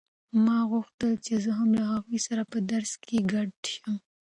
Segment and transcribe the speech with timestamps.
[0.43, 3.95] ما غوښتل چې زه هم له هغوی سره په درس کې ګډه شم.